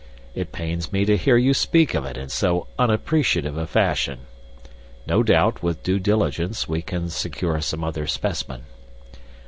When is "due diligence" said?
5.83-6.67